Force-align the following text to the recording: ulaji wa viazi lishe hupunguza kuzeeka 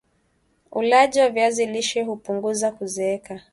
ulaji 0.71 1.19
wa 1.19 1.29
viazi 1.29 1.65
lishe 1.65 2.01
hupunguza 2.03 2.71
kuzeeka 2.71 3.41